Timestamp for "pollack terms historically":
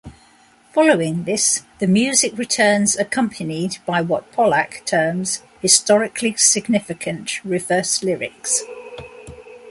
4.31-6.33